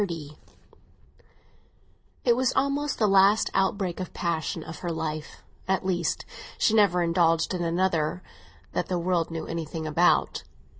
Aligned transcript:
XXX 0.01 0.33
IT 2.25 2.35
was 2.35 2.51
almost 2.55 2.99
her 2.99 3.05
last 3.05 3.51
outbreak 3.53 3.99
of 3.99 4.15
passive 4.15 4.65
grief; 4.81 5.43
at 5.67 5.85
least, 5.85 6.25
she 6.57 6.73
never 6.73 7.03
indulged 7.03 7.53
in 7.53 7.63
another 7.63 8.23
that 8.71 8.87
the 8.87 8.97
world 8.97 9.29
knew 9.29 9.45
anything 9.45 9.85
about. 9.85 10.41